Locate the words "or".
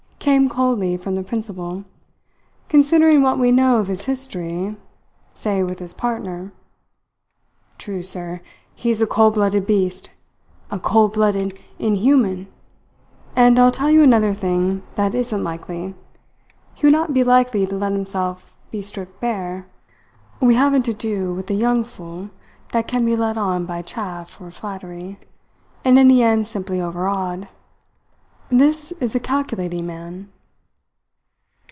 24.39-24.51